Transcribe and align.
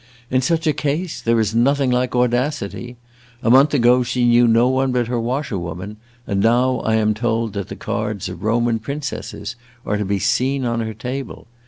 "In 0.31 0.41
such 0.41 0.65
a 0.65 0.73
case 0.73 1.21
there 1.21 1.39
is 1.39 1.53
nothing 1.53 1.91
like 1.91 2.15
audacity. 2.15 2.97
A 3.43 3.51
month 3.51 3.71
ago 3.75 4.01
she 4.01 4.25
knew 4.27 4.47
no 4.47 4.67
one 4.67 4.91
but 4.91 5.05
her 5.05 5.19
washerwoman, 5.19 5.97
and 6.25 6.39
now 6.41 6.79
I 6.79 6.95
am 6.95 7.13
told 7.13 7.53
that 7.53 7.67
the 7.67 7.75
cards 7.75 8.27
of 8.27 8.41
Roman 8.41 8.79
princesses 8.79 9.55
are 9.85 9.97
to 9.97 10.03
be 10.05 10.17
seen 10.17 10.65
on 10.65 10.79
her 10.79 10.95
table. 10.95 11.45